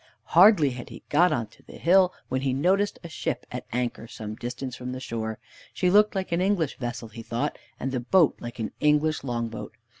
Hardly 0.33 0.71
had 0.71 0.89
he 0.89 1.03
got 1.09 1.31
on 1.31 1.45
to 1.49 1.61
the 1.61 1.77
hill 1.77 2.11
when 2.27 2.41
he 2.41 2.53
noticed 2.53 2.97
a 3.03 3.07
ship 3.07 3.45
at 3.51 3.67
anchor 3.71 4.07
some 4.07 4.33
distance 4.33 4.75
from 4.75 4.93
the 4.93 4.99
shore. 4.99 5.37
She 5.75 5.91
looked 5.91 6.15
like 6.15 6.31
an 6.31 6.41
English 6.41 6.79
vessel, 6.79 7.09
he 7.09 7.21
thought, 7.21 7.59
and 7.79 7.91
the 7.91 7.99
boat 7.99 8.35
like 8.39 8.57
an 8.57 8.71
English 8.79 9.23
long 9.23 9.47
boat. 9.49 9.75